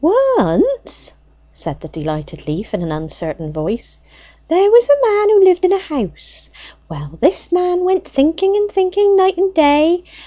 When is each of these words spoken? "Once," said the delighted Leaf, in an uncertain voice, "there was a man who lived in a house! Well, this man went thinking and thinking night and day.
"Once," 0.35 1.13
said 1.51 1.79
the 1.81 1.87
delighted 1.87 2.47
Leaf, 2.47 2.73
in 2.73 2.81
an 2.81 2.91
uncertain 2.91 3.53
voice, 3.53 3.99
"there 4.47 4.71
was 4.71 4.89
a 4.89 5.05
man 5.07 5.29
who 5.29 5.43
lived 5.43 5.63
in 5.63 5.71
a 5.73 5.77
house! 5.77 6.49
Well, 6.89 7.19
this 7.19 7.51
man 7.51 7.83
went 7.85 8.03
thinking 8.07 8.55
and 8.55 8.67
thinking 8.67 9.15
night 9.15 9.37
and 9.37 9.53
day. 9.53 10.03